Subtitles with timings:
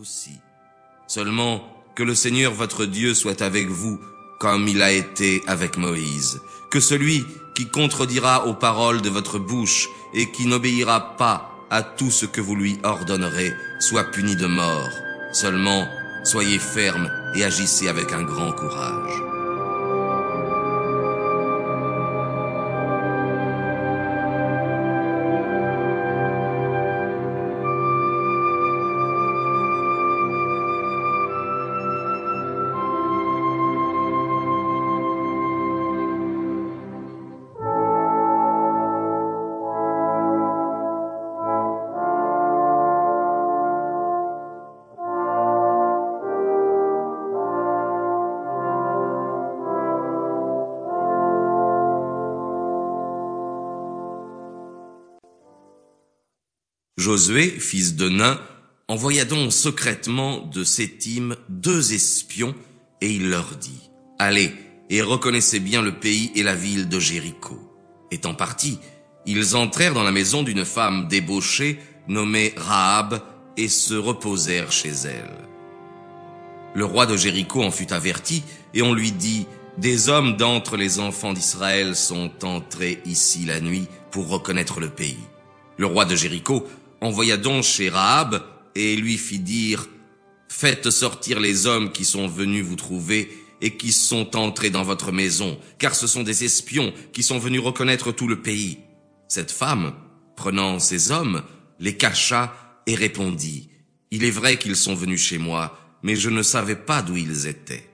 [0.00, 0.40] aussi.
[1.06, 1.62] Seulement
[1.94, 4.00] que le Seigneur votre Dieu soit avec vous
[4.38, 6.40] comme il a été avec Moïse.
[6.70, 12.10] Que celui qui contredira aux paroles de votre bouche et qui n'obéira pas à tout
[12.10, 14.90] ce que vous lui ordonnerez soit puni de mort.
[15.32, 15.86] Seulement,
[16.24, 19.31] soyez ferme et agissez avec un grand courage.
[56.98, 58.38] Josué, fils de Nain,
[58.86, 62.54] envoya donc secrètement de Sétim deux espions,
[63.00, 64.52] et il leur dit, Allez,
[64.90, 67.58] et reconnaissez bien le pays et la ville de Jéricho.
[68.10, 68.78] Étant partis,
[69.24, 73.22] ils entrèrent dans la maison d'une femme débauchée, nommée Rahab,
[73.56, 75.48] et se reposèrent chez elle.
[76.74, 78.42] Le roi de Jéricho en fut averti,
[78.74, 79.46] et on lui dit,
[79.78, 85.24] Des hommes d'entre les enfants d'Israël sont entrés ici la nuit pour reconnaître le pays.
[85.78, 86.66] Le roi de Jéricho
[87.02, 88.42] envoya donc chez Rahab
[88.74, 89.86] et lui fit dire,
[90.48, 95.10] Faites sortir les hommes qui sont venus vous trouver et qui sont entrés dans votre
[95.10, 98.78] maison, car ce sont des espions qui sont venus reconnaître tout le pays.
[99.28, 99.94] Cette femme,
[100.36, 101.42] prenant ces hommes,
[101.80, 102.54] les cacha
[102.86, 103.70] et répondit,
[104.10, 107.46] Il est vrai qu'ils sont venus chez moi, mais je ne savais pas d'où ils
[107.46, 107.88] étaient.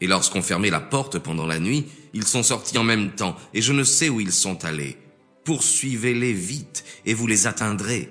[0.00, 1.84] Et lorsqu'on fermait la porte pendant la nuit,
[2.14, 4.96] ils sont sortis en même temps, et je ne sais où ils sont allés.
[5.44, 8.08] Poursuivez-les vite, et vous les atteindrez.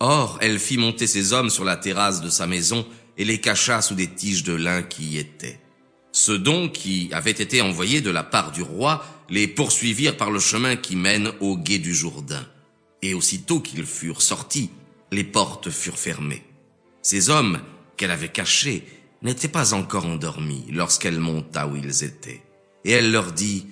[0.00, 3.82] Or, elle fit monter ses hommes sur la terrasse de sa maison et les cacha
[3.82, 5.58] sous des tiges de lin qui y étaient.
[6.12, 10.40] Ceux donc qui avaient été envoyés de la part du roi les poursuivirent par le
[10.40, 12.46] chemin qui mène au gué du Jourdain.
[13.02, 14.70] Et aussitôt qu'ils furent sortis,
[15.12, 16.44] les portes furent fermées.
[17.02, 17.60] Ces hommes
[17.96, 18.84] qu'elle avait cachés
[19.22, 22.42] n'étaient pas encore endormis lorsqu'elle monta où ils étaient.
[22.84, 23.66] Et elle leur dit,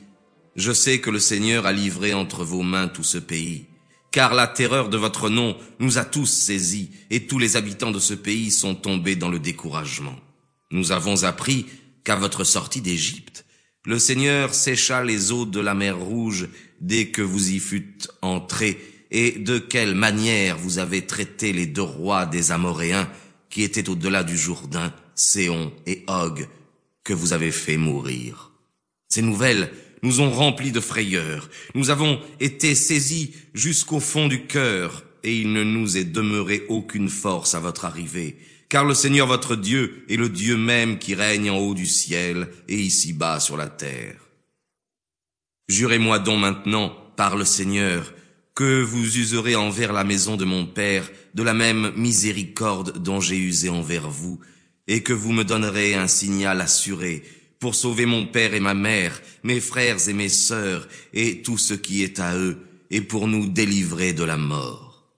[0.57, 3.67] Je sais que le Seigneur a livré entre vos mains tout ce pays
[4.17, 7.99] car la terreur de votre nom nous a tous saisis, et tous les habitants de
[7.99, 10.19] ce pays sont tombés dans le découragement.
[10.71, 11.67] Nous avons appris
[12.03, 13.45] qu'à votre sortie d'Égypte,
[13.85, 16.49] le Seigneur sécha les eaux de la mer Rouge
[16.81, 21.83] dès que vous y fûtes entrés, et de quelle manière vous avez traité les deux
[21.83, 23.11] rois des Amoréens
[23.51, 26.49] qui étaient au-delà du Jourdain, Séon et Og,
[27.05, 28.53] que vous avez fait mourir.
[29.11, 29.71] Ces nouvelles
[30.03, 31.49] nous ont remplis de frayeur.
[31.75, 37.09] Nous avons été saisis jusqu'au fond du cœur, et il ne nous est demeuré aucune
[37.09, 38.37] force à votre arrivée.
[38.69, 42.49] Car le Seigneur votre Dieu est le Dieu même qui règne en haut du ciel
[42.69, 44.17] et ici-bas sur la terre.
[45.69, 48.13] Jurez-moi donc maintenant, par le Seigneur,
[48.55, 53.37] que vous userez envers la maison de mon Père de la même miséricorde dont j'ai
[53.37, 54.41] usé envers vous,
[54.89, 57.23] et que vous me donnerez un signal assuré
[57.67, 61.75] pour sauver mon père et ma mère, mes frères et mes sœurs, et tout ce
[61.75, 62.59] qui est à eux,
[62.93, 65.11] et pour nous délivrer de la mort.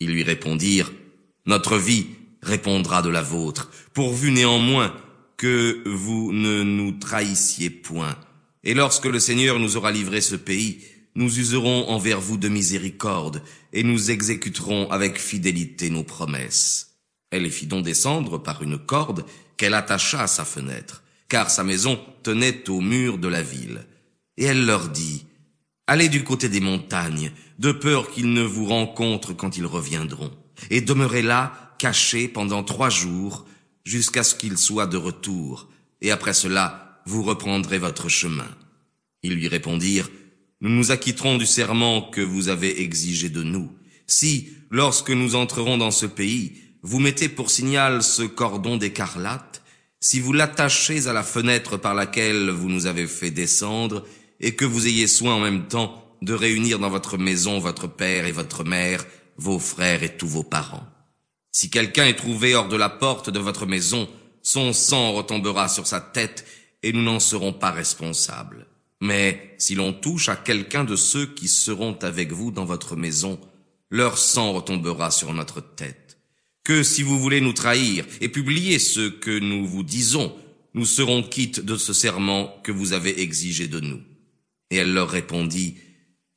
[0.00, 0.92] Ils lui répondirent,
[1.46, 2.08] Notre vie
[2.42, 4.94] répondra de la vôtre, pourvu néanmoins
[5.38, 8.18] que vous ne nous trahissiez point.
[8.64, 10.80] Et lorsque le Seigneur nous aura livré ce pays,
[11.14, 13.40] nous userons envers vous de miséricorde,
[13.72, 16.98] et nous exécuterons avec fidélité nos promesses.
[17.30, 19.24] Elle les fit donc descendre par une corde
[19.56, 23.86] qu'elle attacha à sa fenêtre car sa maison tenait au mur de la ville.
[24.36, 25.24] Et elle leur dit,
[25.86, 30.32] Allez du côté des montagnes, de peur qu'ils ne vous rencontrent quand ils reviendront,
[30.70, 33.44] et demeurez là, cachés pendant trois jours,
[33.84, 35.68] jusqu'à ce qu'ils soient de retour,
[36.00, 38.48] et après cela, vous reprendrez votre chemin.
[39.22, 40.08] Ils lui répondirent,
[40.60, 43.70] Nous nous acquitterons du serment que vous avez exigé de nous.
[44.06, 49.62] Si, lorsque nous entrerons dans ce pays, vous mettez pour signal ce cordon d'écarlate,
[50.04, 54.04] si vous l'attachez à la fenêtre par laquelle vous nous avez fait descendre,
[54.38, 58.26] et que vous ayez soin en même temps de réunir dans votre maison votre père
[58.26, 59.06] et votre mère,
[59.38, 60.86] vos frères et tous vos parents.
[61.52, 64.06] Si quelqu'un est trouvé hors de la porte de votre maison,
[64.42, 66.44] son sang retombera sur sa tête,
[66.82, 68.66] et nous n'en serons pas responsables.
[69.00, 73.40] Mais si l'on touche à quelqu'un de ceux qui seront avec vous dans votre maison,
[73.88, 76.03] leur sang retombera sur notre tête
[76.64, 80.34] que si vous voulez nous trahir et publier ce que nous vous disons,
[80.72, 84.00] nous serons quittes de ce serment que vous avez exigé de nous.
[84.70, 85.76] Et elle leur répondit,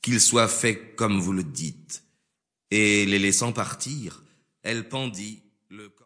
[0.02, 2.04] qu'il soit fait comme vous le dites.
[2.72, 4.24] Et les laissant partir,
[4.64, 5.40] elle pendit
[5.70, 5.94] le corps.